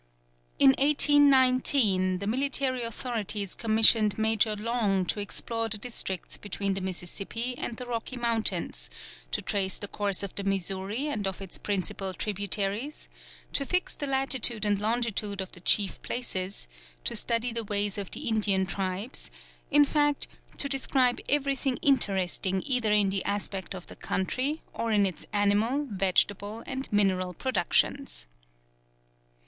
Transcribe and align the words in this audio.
In 0.57 0.71
1819, 0.79 2.17
the 2.17 2.25
military 2.25 2.81
authorities 2.81 3.53
commissioned 3.53 4.17
Major 4.17 4.55
Long 4.55 5.05
to 5.05 5.19
explore 5.19 5.69
the 5.69 5.77
districts 5.77 6.39
between 6.39 6.73
the 6.73 6.81
Mississippi 6.81 7.55
and 7.55 7.77
the 7.77 7.85
Rocky 7.85 8.15
Mountains, 8.17 8.89
to 9.29 9.43
trace 9.43 9.77
the 9.77 9.87
course 9.87 10.23
of 10.23 10.33
the 10.33 10.43
Missouri 10.43 11.05
and 11.07 11.27
of 11.27 11.39
its 11.39 11.59
principal 11.59 12.15
tributaries, 12.15 13.09
to 13.53 13.63
fix 13.63 13.93
the 13.93 14.07
latitude 14.07 14.65
and 14.65 14.79
longitude 14.79 15.39
of 15.39 15.51
the 15.51 15.59
chief 15.59 16.01
places, 16.01 16.67
to 17.03 17.15
study 17.15 17.53
the 17.53 17.63
ways 17.63 17.99
of 17.99 18.09
the 18.09 18.21
Indian 18.21 18.65
tribes, 18.65 19.29
in 19.69 19.85
fact 19.85 20.27
to 20.57 20.67
describe 20.67 21.19
everything 21.29 21.77
interesting 21.83 22.63
either 22.65 22.91
in 22.91 23.11
the 23.11 23.23
aspect 23.23 23.75
of 23.75 23.85
the 23.85 23.95
country 23.95 24.63
or 24.73 24.91
in 24.91 25.05
its 25.05 25.27
animal, 25.31 25.85
vegetable, 25.91 26.63
and 26.65 26.91
mineral 26.91 27.35
productions. 27.35 28.25